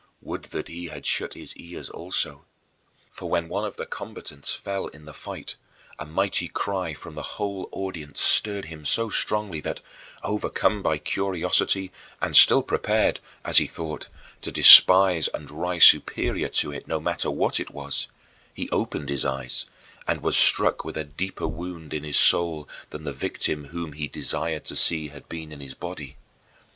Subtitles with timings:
[0.23, 2.43] Would that he had shut his ears also!
[3.11, 5.57] For when one of the combatants fell in the fight,
[5.99, 9.79] a mighty cry from the whole audience stirred him so strongly that,
[10.23, 14.07] overcome by curiosity and still prepared (as he thought)
[14.41, 18.07] to despise and rise superior to it no matter what it was,
[18.55, 19.67] he opened his eyes
[20.07, 24.07] and was struck with a deeper wound in his soul than the victim whom he
[24.07, 26.17] desired to see had been in his body.